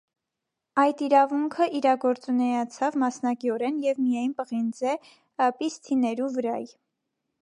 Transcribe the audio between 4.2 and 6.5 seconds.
պղինձէ պիսթիներու